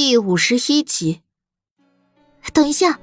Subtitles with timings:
[0.00, 1.22] 第五十一集。
[2.52, 3.00] 等一下，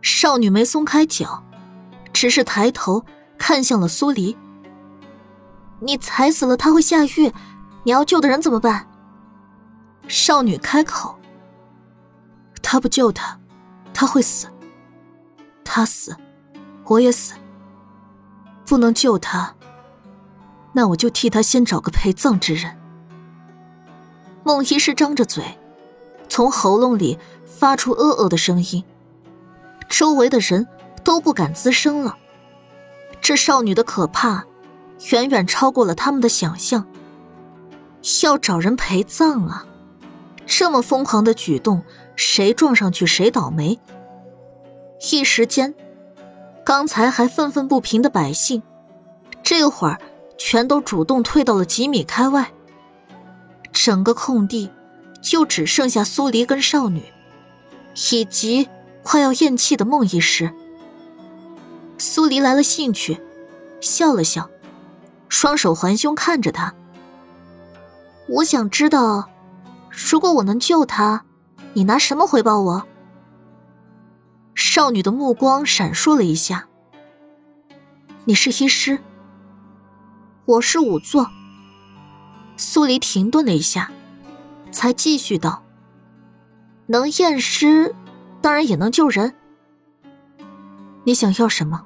[0.00, 1.44] 少女没松开脚，
[2.14, 3.04] 只是抬头
[3.36, 4.34] 看向了苏黎。
[5.80, 7.30] 你踩死了他会下狱，
[7.84, 8.88] 你要救的人怎么办？
[10.08, 11.20] 少女开口。
[12.62, 13.38] 他不救他，
[13.92, 14.48] 他会死。
[15.62, 16.16] 他死，
[16.86, 17.34] 我也死。
[18.64, 19.54] 不能救他，
[20.72, 22.80] 那我就替他先找个陪葬之人。
[24.42, 25.58] 孟医师张着嘴，
[26.32, 28.82] 从喉咙里发出呃呃的声音，
[29.86, 30.66] 周围的人
[31.04, 32.16] 都不敢吱声了。
[33.20, 34.46] 这少女的可怕，
[35.10, 36.86] 远远超过了他们的想象。
[38.22, 39.66] 要找人陪葬啊！
[40.46, 41.82] 这么疯狂的举动，
[42.16, 43.78] 谁撞上去谁倒霉。
[45.12, 45.74] 一时间，
[46.64, 48.62] 刚才还愤愤不平的百姓，
[49.42, 50.00] 这会儿
[50.38, 52.50] 全都主动退到了几米开外。
[53.70, 54.70] 整个空地，
[55.22, 57.04] 就只剩下苏黎跟少女，
[58.10, 58.68] 以及
[59.02, 60.52] 快要咽气的孟医师。
[61.96, 63.20] 苏黎来了兴趣，
[63.80, 64.50] 笑了笑，
[65.28, 66.74] 双手环胸看着他。
[68.28, 69.30] 我想知道，
[69.90, 71.24] 如果我能救他，
[71.72, 72.82] 你拿什么回报我？
[74.54, 76.66] 少女的目光闪烁了一下。
[78.24, 78.98] 你是医师，
[80.44, 81.28] 我是仵作。
[82.56, 83.90] 苏黎停顿了一下，
[84.72, 85.62] 才继续道
[86.86, 87.94] ：“能验尸，
[88.40, 89.34] 当然也能救人。
[91.04, 91.84] 你想要什么？”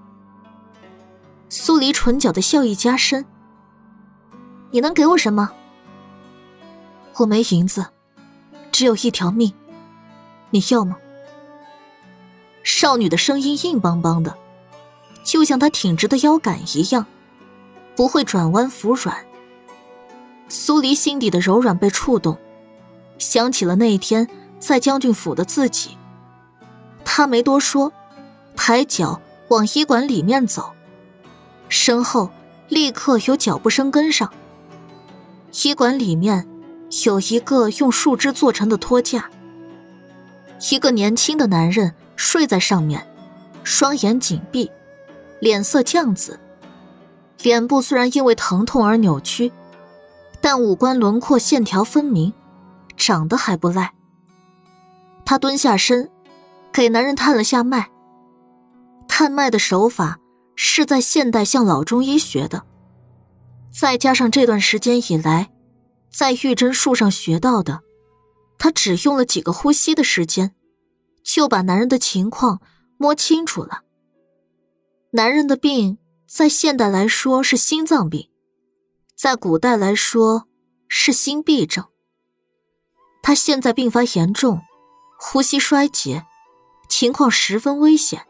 [1.49, 3.27] 苏黎唇角的笑意加深。
[4.71, 5.53] “你能给我什么
[7.19, 7.87] ？”“我没银子，
[8.71, 9.53] 只有一条命，
[10.51, 10.97] 你要吗？”
[12.63, 14.37] 少女的声音硬邦邦的，
[15.23, 17.07] 就像她挺直的腰杆一样，
[17.95, 19.17] 不会转弯服软。
[20.49, 22.37] 苏黎心底的柔软被触动，
[23.19, 24.29] 想起了那一天
[24.59, 25.97] 在将军府的自己。
[27.05, 27.93] 他没多说，
[28.55, 30.73] 抬脚往医馆里面走，
[31.69, 32.31] 身后
[32.69, 34.33] 立刻有脚步声跟上。
[35.65, 36.47] 医馆里面
[37.05, 39.31] 有一个用树枝做成的托架，
[40.71, 43.07] 一个年轻的男人睡在上面，
[43.65, 44.71] 双眼紧闭，
[45.41, 46.39] 脸色酱紫，
[47.43, 49.53] 脸部虽然因为疼痛而扭曲。
[50.39, 52.33] 但五官轮廓线条分明，
[52.97, 53.95] 长得还不赖。
[55.25, 56.11] 他蹲下身，
[56.73, 57.91] 给男人探了下脉。
[59.09, 60.19] 探脉的手法
[60.55, 62.65] 是在现代向老中医学的，
[63.73, 65.51] 再加上这段时间以来
[66.11, 67.83] 在玉针术上学到的，
[68.59, 70.55] 他只用了几个呼吸的时间，
[71.23, 72.61] 就把男人的情况
[72.99, 73.83] 摸清楚了。
[75.13, 78.29] 男人的病在现代来说是心脏病。
[79.15, 80.47] 在古代来说，
[80.89, 81.87] 是心痹症。
[83.27, 84.63] 他现在病发严重，
[85.19, 86.25] 呼吸衰竭，
[86.89, 88.25] 情况十分危险。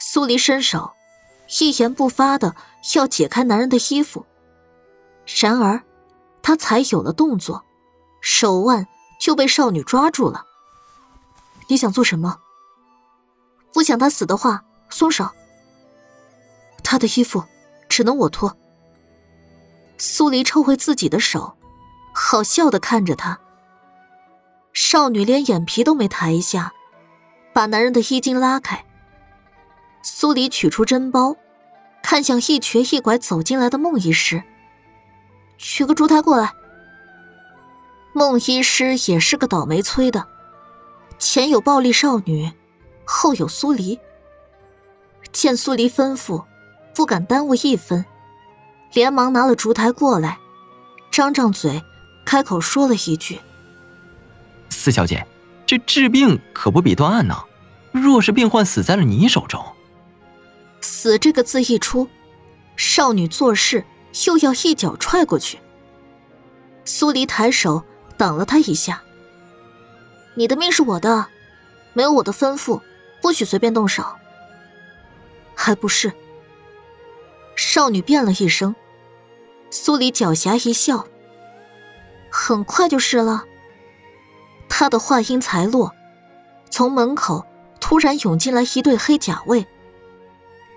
[0.00, 0.92] 苏黎伸手，
[1.60, 2.56] 一言不发的
[2.94, 4.24] 要解开男人的衣服，
[5.42, 5.82] 然而
[6.40, 7.62] 他才有了动作，
[8.22, 8.88] 手腕
[9.20, 10.46] 就被少女抓住了。
[11.66, 12.38] 你想做什么？
[13.74, 15.28] 不想他死的话，松手。
[16.82, 17.44] 他的衣服
[17.86, 18.56] 只能我脱。
[19.98, 21.58] 苏黎抽回自己的手，
[22.14, 23.38] 好笑的看着他。
[24.80, 26.72] 少女连眼皮都没抬一下，
[27.52, 28.86] 把男人的衣襟拉开。
[30.02, 31.34] 苏黎取出针包，
[32.00, 34.44] 看向一瘸一拐走进来的孟医师
[35.58, 36.52] ：“取个烛台过来。”
[38.14, 40.28] 孟医师也是个倒霉催的，
[41.18, 42.52] 前有暴力少女，
[43.04, 43.98] 后有苏黎。
[45.32, 46.44] 见苏黎吩咐，
[46.94, 48.04] 不敢耽误一分。
[48.92, 50.38] 连忙拿了烛台过来，
[51.10, 51.82] 张张嘴，
[52.24, 53.40] 开口说了一句
[54.68, 55.26] ：“四小姐，
[55.66, 57.44] 这治病可不比断案呢。
[57.92, 59.64] 若是病患死在了你手中，
[60.80, 62.08] 死这个字一出，
[62.76, 63.84] 少女做事
[64.26, 65.58] 又要一脚踹过去。”
[66.84, 67.82] 苏黎抬手
[68.16, 69.02] 挡了他一下
[70.34, 71.26] ：“你的命是我的，
[71.92, 72.80] 没有我的吩咐，
[73.20, 74.04] 不许随便动手。”
[75.54, 76.12] 还不是。
[77.56, 78.76] 少女变了一声，
[79.70, 81.06] 苏黎狡黠一笑。
[82.30, 83.44] 很快就是了。
[84.68, 85.94] 他的话音才落，
[86.70, 87.46] 从门口
[87.80, 89.66] 突然涌进来一对黑甲卫。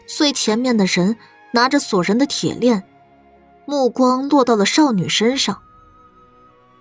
[0.07, 1.17] 最前面的人
[1.51, 2.83] 拿着锁人的铁链，
[3.65, 5.61] 目光落到了少女身上。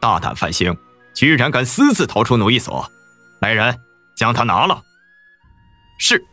[0.01, 0.77] 大胆犯行，
[1.15, 2.91] 居然敢私自逃出奴役所！
[3.41, 3.79] 来人，
[4.17, 4.83] 将他拿了。
[5.99, 6.25] 是。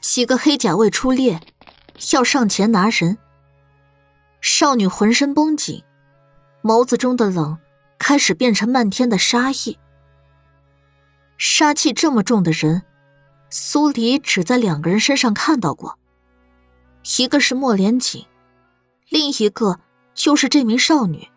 [0.00, 1.40] 几个黑甲卫出列。
[2.14, 3.18] 要上前拿人，
[4.40, 5.84] 少女浑身绷紧，
[6.62, 7.58] 眸子中的冷
[8.02, 9.78] 开始变成漫天的杀意。
[11.38, 12.82] 杀气这么重的人，
[13.48, 15.96] 苏黎只在两个人身上看到过，
[17.16, 18.26] 一个是莫连锦，
[19.08, 19.78] 另一个
[20.14, 21.28] 就是这名少女。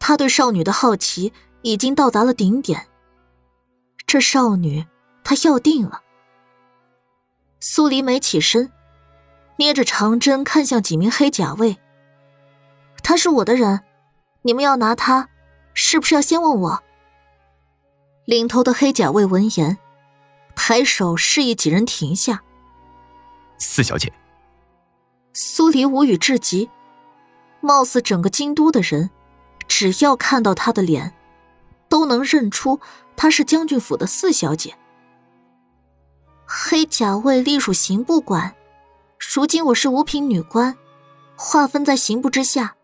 [0.00, 1.32] 他对少女的好奇
[1.62, 2.88] 已经到达了顶点。
[4.08, 4.86] 这少女，
[5.22, 6.02] 他要定了。
[7.60, 8.72] 苏黎没起身，
[9.58, 11.78] 捏着长针看向几名黑甲卫。
[13.04, 13.84] 他是我的人，
[14.42, 15.28] 你们要拿他，
[15.74, 16.82] 是不是要先问我？
[18.24, 19.78] 领头的黑甲卫闻言，
[20.54, 22.42] 抬手示意几人停下。
[23.58, 24.12] 四小姐，
[25.32, 26.70] 苏黎无语至极，
[27.60, 29.10] 貌似整个京都的人，
[29.66, 31.14] 只要看到他的脸，
[31.88, 32.80] 都能认出
[33.16, 34.76] 她是将军府的四小姐。
[36.46, 38.54] 黑甲卫隶属刑部管，
[39.18, 40.76] 如今我是五品女官，
[41.36, 42.76] 划分在刑部之下。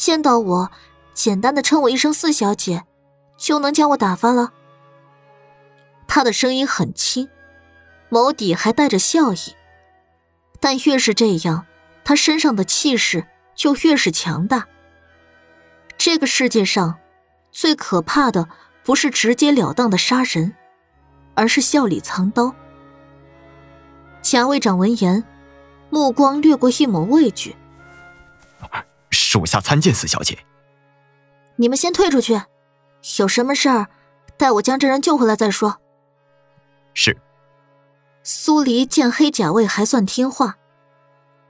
[0.00, 0.70] 见到我，
[1.12, 2.84] 简单的称我一声四小姐，
[3.36, 4.54] 就能将我打发了。
[6.08, 7.28] 他的声音很轻，
[8.08, 9.54] 眸底还带着笑意。
[10.58, 11.66] 但越是这样，
[12.02, 14.66] 他身上的气势就越是强大。
[15.98, 16.98] 这个世界上，
[17.52, 18.48] 最可怕的
[18.82, 20.54] 不是直截了当的杀人，
[21.34, 22.54] 而是笑里藏刀。
[24.22, 25.22] 贾卫长闻言，
[25.90, 27.54] 目光掠过一抹畏惧。
[29.10, 30.38] 属下参见四小姐。
[31.56, 32.40] 你们先退出去，
[33.18, 33.88] 有什么事儿，
[34.36, 35.80] 待我将这人救回来再说。
[36.94, 37.16] 是。
[38.22, 40.58] 苏黎见黑甲卫还算听话，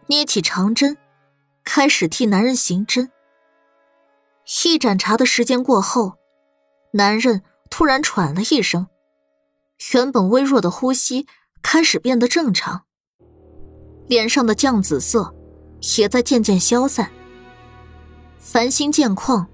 [0.06, 0.96] 捏起长针，
[1.64, 3.10] 开始替男人行针。
[4.64, 6.14] 一盏茶的时间过后，
[6.92, 8.86] 男人突然喘了一声，
[9.92, 11.26] 原本微弱的呼吸
[11.60, 12.84] 开始变得正常，
[14.06, 15.34] 脸上的绛紫色
[15.98, 17.10] 也在渐渐消散。
[18.40, 19.46] 繁星见况，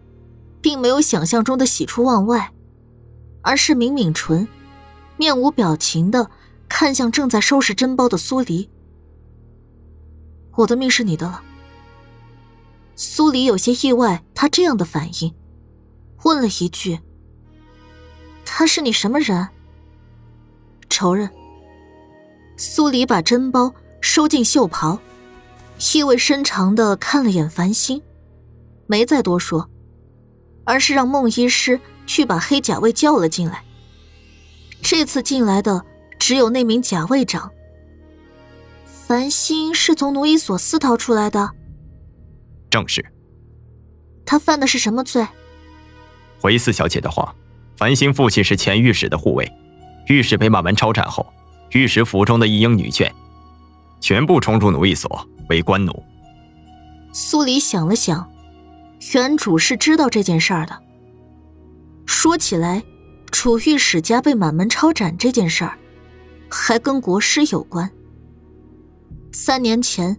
[0.62, 2.52] 并没有想象中的喜出望外，
[3.42, 4.46] 而是抿抿唇，
[5.16, 6.30] 面无表情的
[6.68, 8.70] 看向正在收拾针包的苏黎。
[10.54, 11.42] 我的命是你的了。
[12.94, 15.34] 苏黎有些意外，他这样的反应，
[16.22, 17.00] 问了一句
[18.46, 19.48] ：“他是你什么人？”
[20.88, 21.28] 仇人。
[22.56, 24.98] 苏黎把针包收进袖袍，
[25.92, 28.00] 意味深长的看了眼繁星。
[28.86, 29.68] 没再多说，
[30.64, 33.62] 而是让孟医师去把黑甲卫叫了进来。
[34.82, 35.84] 这次进来的
[36.18, 37.50] 只有那名甲卫长。
[38.84, 41.50] 繁星是从奴役所私逃出来的，
[42.70, 43.04] 正是。
[44.24, 45.26] 他犯的是什么罪？
[46.40, 47.34] 回四小姐的话，
[47.76, 49.50] 繁星父亲是前御史的护卫，
[50.08, 51.24] 御史被马门超斩后，
[51.70, 53.10] 御史府中的一应女眷，
[54.00, 56.02] 全部冲入奴役所为官奴。
[57.12, 58.28] 苏黎想了想。
[59.14, 60.82] 原主是知道这件事儿的。
[62.06, 62.82] 说起来，
[63.30, 65.78] 楚御史家被满门抄斩这件事儿，
[66.48, 67.90] 还跟国师有关。
[69.32, 70.16] 三年前，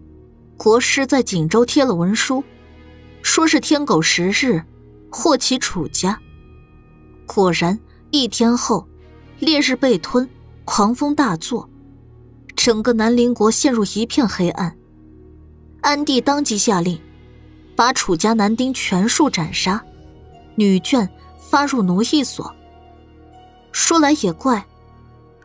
[0.55, 2.43] 国师在锦州贴了文书，
[3.21, 4.63] 说是天狗十日
[5.11, 6.19] 祸起楚家。
[7.25, 7.77] 果然，
[8.11, 8.87] 一天后，
[9.39, 10.29] 烈日被吞，
[10.63, 11.69] 狂风大作，
[12.55, 14.77] 整个南陵国陷入一片黑暗。
[15.81, 16.97] 安帝当即下令。
[17.77, 19.85] 把楚家男丁全数斩杀，
[20.55, 21.07] 女眷
[21.37, 22.51] 发入奴役所。
[23.71, 24.65] 说来也怪，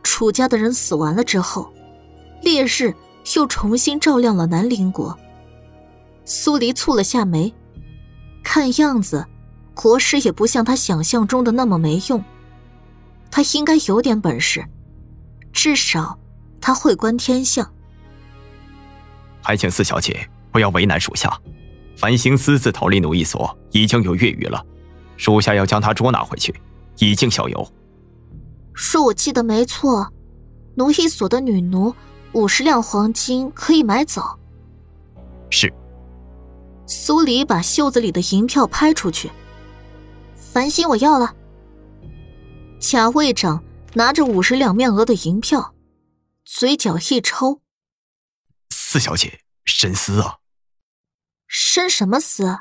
[0.01, 1.71] 楚家的人死完了之后，
[2.41, 2.91] 烈日
[3.35, 5.15] 又重新照亮了南陵国。
[6.25, 7.53] 苏黎蹙了下眉，
[8.43, 9.27] 看样子
[9.75, 12.23] 国师也不像他想象中的那么没用。
[13.29, 14.65] 他应该有点本事，
[15.51, 16.17] 至少
[16.59, 17.71] 他会观天象。
[19.43, 21.39] 还请四小姐不要为难属下。
[22.03, 24.61] 繁星私自逃离奴役所已经有月余了，
[25.15, 26.53] 属下要将他捉拿回去，
[26.97, 27.65] 以儆效尤。
[28.73, 30.11] 说我记得没错，
[30.75, 31.95] 奴役所的女奴
[32.33, 34.37] 五十两黄金可以买走。
[35.49, 35.73] 是。
[36.85, 39.31] 苏黎把袖子里的银票拍出去。
[40.35, 41.33] 繁星，我要了。
[42.81, 45.73] 贾卫长拿着五十两面额的银票，
[46.43, 47.61] 嘴角一抽。
[48.71, 50.39] 四小姐，深思啊。
[51.47, 52.59] 生什么死？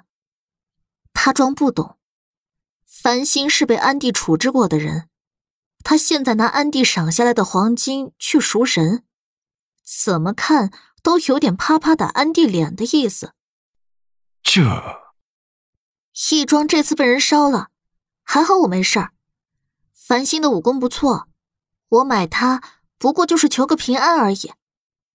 [1.12, 1.99] 他装不懂。
[2.85, 5.09] 繁星是被安帝处置过的人，
[5.83, 9.05] 他现在拿安帝赏下来的黄金去赎人，
[9.83, 10.73] 怎么看
[11.03, 13.33] 都有点啪啪打安帝脸的意思。
[14.43, 14.62] 这
[16.31, 17.71] 义庄这次被人烧了，
[18.23, 19.12] 还好我没事儿。
[19.93, 21.29] 繁星的武功不错，
[21.89, 22.62] 我买他
[22.99, 24.53] 不过就是求个平安而已。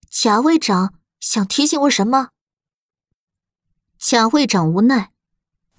[0.09, 2.31] 贾卫长想提醒我什么？
[4.09, 5.09] 贾会长无奈，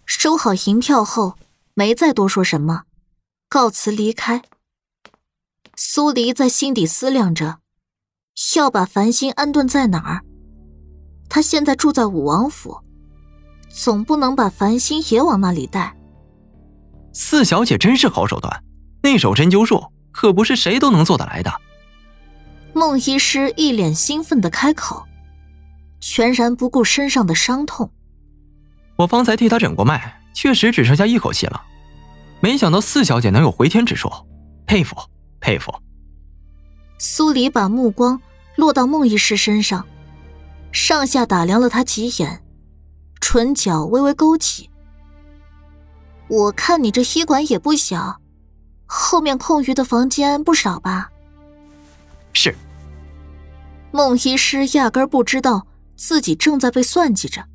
[0.05, 1.39] 收好银票后，
[1.73, 2.83] 没再多说什么，
[3.49, 4.43] 告辞离开。
[5.77, 7.61] 苏黎在心底思量着，
[8.55, 10.21] 要把繁星安顿在哪儿？
[11.31, 12.79] 他现在住在武王府，
[13.71, 15.97] 总不能把繁星也往那里带。
[17.15, 18.63] 四小姐真是好手段，
[19.03, 19.83] 那手针灸术
[20.13, 21.51] 可不是谁都能做得来的。
[22.75, 25.07] 孟医师一脸兴奋的开口，
[25.99, 27.91] 全然不顾身上的伤痛。
[28.99, 31.63] 我方才替他诊过脉，确实只剩下一口气了。
[32.41, 34.11] 没想到四小姐能有回天之术，
[34.67, 34.97] 佩服
[35.39, 35.73] 佩服。
[36.99, 38.21] 苏黎把目光
[38.57, 39.87] 落到孟医师身上，
[40.73, 42.43] 上下打量了他几眼，
[43.21, 44.69] 唇角微微勾起。
[46.27, 48.21] 我看你这医馆也不小，
[48.85, 51.09] 后面空余的房间不少吧？
[52.33, 52.53] 是。
[53.93, 57.47] 孟医师压根不知道自己正在被算计着。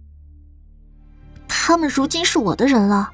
[1.65, 3.09] 他们如今是我的人了，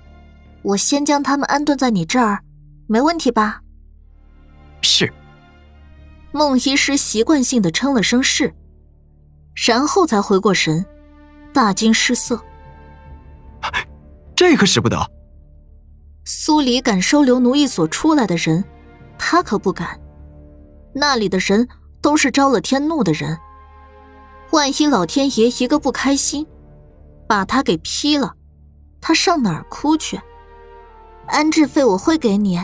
[0.63, 2.39] 我先将他们安顿在你这儿，
[2.87, 3.61] 没问题吧？
[4.81, 5.13] 是。
[6.31, 8.51] 孟医师习惯性的称了声是，
[9.53, 10.83] 然后才回过神，
[11.53, 12.43] 大惊失色。
[14.33, 14.97] 这可使不得。
[16.25, 18.65] 苏黎敢收留奴役所出来的人，
[19.19, 20.01] 他可不敢。
[20.95, 21.69] 那里的人
[22.01, 23.37] 都是招了天怒的人，
[24.49, 26.47] 万一老天爷一个不开心，
[27.27, 28.33] 把他给劈了，
[29.01, 30.19] 他上哪儿哭去？
[31.27, 32.59] 安置费我会给你，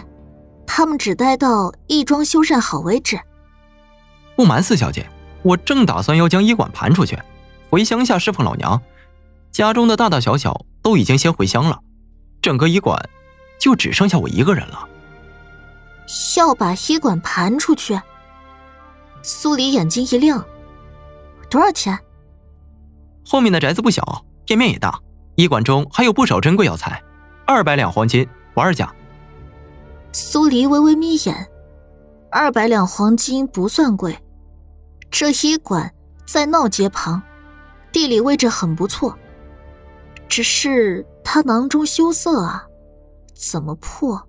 [0.65, 3.19] 他们只待到义庄修缮好为止。
[4.35, 5.07] 不瞒四小姐，
[5.43, 7.17] 我正打算要将医馆盘出去，
[7.69, 8.81] 回乡下侍奉老娘，
[9.51, 11.79] 家中的大大小小都已经先回乡了，
[12.41, 12.99] 整个医馆
[13.59, 14.89] 就只剩下我一个人了。
[16.37, 17.99] 要把医馆盘出去？
[19.21, 20.43] 苏黎眼睛一亮，
[21.49, 21.97] 多少钱？
[23.27, 24.99] 后面的宅子不小，店面也大，
[25.35, 27.01] 医馆中还有不少珍贵药材，
[27.45, 28.93] 二百两黄金，不二价。
[30.13, 31.47] 苏黎微微眯眼，
[32.31, 34.17] 二百两黄金不算贵，
[35.11, 35.93] 这医馆
[36.25, 37.21] 在闹街旁，
[37.91, 39.13] 地理位置很不错，
[40.29, 42.65] 只是他囊中羞涩啊，
[43.33, 44.25] 怎么破？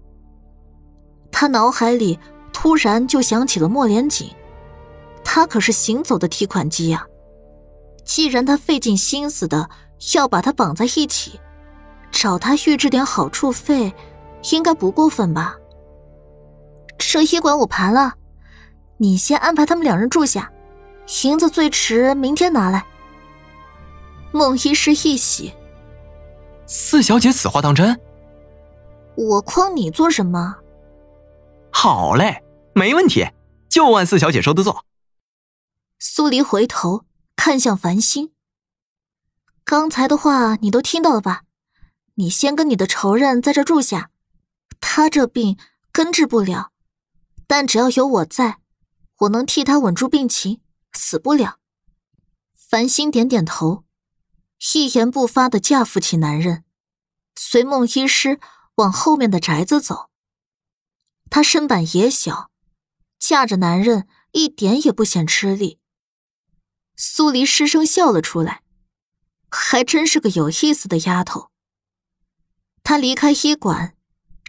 [1.30, 2.18] 他脑海里
[2.52, 4.28] 突然就想起了莫连锦。
[5.22, 7.06] 他可是行走的提款机呀！
[8.04, 9.68] 既然他费尽心思的
[10.14, 11.40] 要把他绑在一起，
[12.10, 13.94] 找他预支点好处费，
[14.50, 15.56] 应该不过分吧？
[16.98, 18.14] 这医馆我盘了，
[18.98, 20.52] 你先安排他们两人住下，
[21.24, 22.84] 银子最迟明天拿来。
[24.32, 25.54] 孟医师一喜，
[26.66, 27.98] 四小姐此话当真？
[29.14, 30.56] 我诓你做什么？
[31.70, 32.42] 好嘞，
[32.74, 33.26] 没问题，
[33.68, 34.84] 就按四小姐说的做。
[35.98, 38.32] 苏黎回头看向繁星。
[39.66, 41.42] 刚才的话你都听到了吧？
[42.14, 44.12] 你先跟你的仇人在这住下，
[44.80, 45.58] 他这病
[45.90, 46.70] 根治不了，
[47.48, 48.60] 但只要有我在，
[49.18, 50.60] 我能替他稳住病情，
[50.92, 51.58] 死不了。
[52.54, 53.82] 繁星点点头，
[54.72, 56.62] 一言不发的架扶起男人，
[57.34, 58.38] 随孟医师
[58.76, 60.10] 往后面的宅子走。
[61.28, 62.52] 他身板也小，
[63.18, 65.80] 架着男人一点也不显吃力。
[66.94, 68.62] 苏黎失声笑了出来，
[69.50, 71.50] 还真是个有意思的丫头。
[72.82, 73.94] 他离开医馆，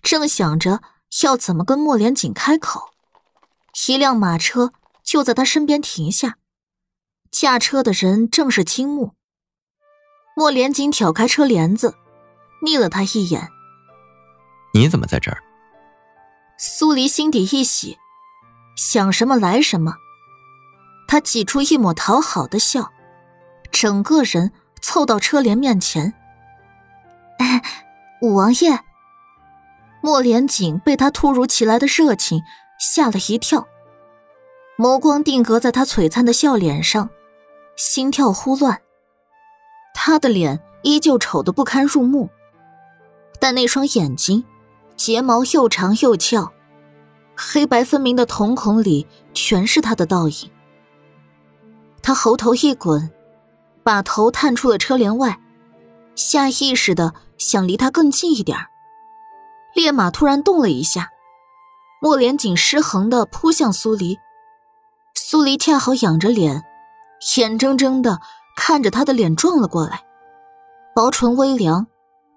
[0.02, 0.82] 正想着
[1.24, 2.92] 要怎么跟莫连锦开口，
[3.88, 4.74] 一辆马车
[5.04, 6.38] 就在他身边停下，
[7.32, 9.14] 驾车的人正是青木。
[10.36, 11.96] 莫连锦挑开车帘子，
[12.62, 13.50] 睨了他一眼
[14.76, 15.44] ：“你怎么在这儿？”
[16.60, 17.98] 苏黎心底一喜，
[18.76, 19.96] 想什么来什么。
[21.08, 22.92] 他挤出一抹讨好的笑，
[23.72, 24.52] 整个人
[24.82, 26.14] 凑到车帘面前。
[28.20, 28.80] 五王爷，
[30.02, 32.42] 莫连锦被他突如其来的热情
[32.80, 33.68] 吓了一跳，
[34.76, 37.10] 眸光定格在他璀璨的笑脸上，
[37.76, 38.82] 心跳忽乱。
[39.94, 42.30] 他的脸依旧丑得不堪入目，
[43.40, 44.44] 但那双眼睛，
[44.96, 46.52] 睫毛又长又翘，
[47.36, 49.06] 黑白分明的瞳孔里
[49.36, 50.50] 全是他的倒影。
[52.02, 53.12] 他喉头一滚，
[53.88, 55.40] 把头探出了车帘外，
[56.14, 58.58] 下意识的想离他更近一点
[59.74, 61.12] 烈马突然动了一下，
[62.02, 64.20] 莫连锦失衡的扑向苏黎，
[65.16, 66.66] 苏黎恰好仰着脸，
[67.38, 68.20] 眼睁睁的
[68.58, 70.04] 看着他的脸撞了过来，
[70.94, 71.88] 薄唇微凉，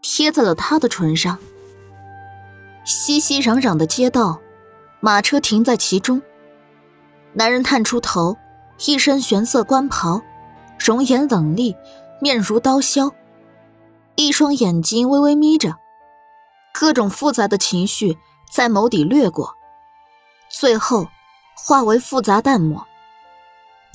[0.02, 1.36] 贴在了他的唇上。
[2.84, 4.40] 熙熙攘攘的街道，
[5.00, 6.22] 马车停在其中，
[7.32, 8.36] 男人探出头。
[8.86, 10.22] 一身玄色官袍，
[10.82, 11.76] 容颜冷厉，
[12.22, 13.12] 面如刀削，
[14.16, 15.76] 一双眼睛微微眯着，
[16.72, 18.16] 各种复杂的情绪
[18.50, 19.54] 在眸底掠过，
[20.48, 21.06] 最后
[21.54, 22.86] 化为复杂淡漠。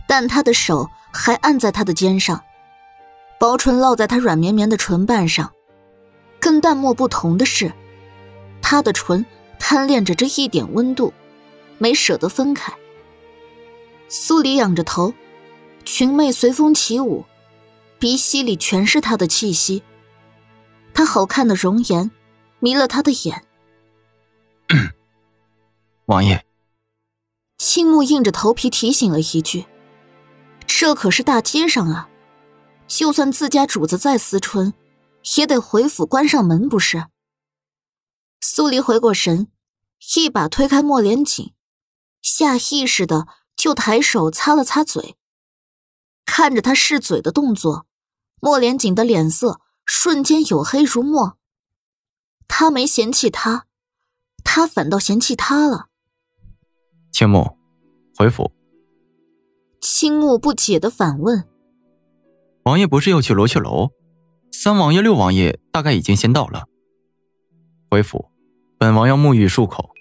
[0.08, 2.44] 但他的手还按在他的肩上，
[3.40, 5.52] 薄唇落在他软绵绵的唇瓣上。
[6.40, 7.74] 跟淡漠不同的是，
[8.62, 9.26] 他的唇
[9.58, 11.12] 贪恋着这一点温度，
[11.80, 12.72] 没舍得分开。
[14.08, 15.12] 苏黎仰着头，
[15.86, 17.26] 裙袂随风起舞，
[18.00, 19.84] 鼻息里全是她的气息。
[20.94, 22.12] 她好看的容颜，
[22.60, 23.46] 迷了他的眼。
[26.08, 26.46] 王爷，
[27.58, 29.66] 青木硬着头皮提醒了一句。
[30.66, 32.10] 这可是大街上啊，
[32.88, 34.74] 就算自家主子再思春，
[35.38, 37.06] 也得回府关上门，不是？
[38.42, 39.48] 苏黎回过神，
[40.16, 41.54] 一把推开莫连锦，
[42.22, 45.16] 下意识的就抬手擦了擦嘴。
[46.26, 47.86] 看着他试嘴的动作，
[48.40, 51.38] 莫连锦的脸色瞬间黝黑如墨。
[52.48, 53.66] 他没嫌弃他，
[54.44, 55.88] 他反倒嫌弃他了。
[57.12, 57.58] 青木，
[58.18, 58.52] 回府。
[59.82, 61.48] 青木不解的反问
[62.66, 63.92] ：“王爷不是要去罗雀楼？
[64.52, 66.66] 三王爷、六王爷大概已经先到了。
[67.90, 68.30] 回府，
[68.78, 69.92] 本王要沐浴漱口。”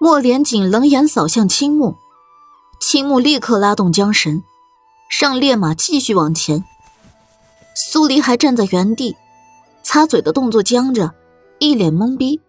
[0.00, 1.96] 莫连锦冷眼扫向青木，
[2.78, 4.42] 青木立刻拉动缰绳，
[5.20, 6.64] 让烈马继续往前。
[7.74, 9.16] 苏黎还站在原地，
[9.82, 11.14] 擦嘴的动作僵着，
[11.58, 12.40] 一脸懵逼。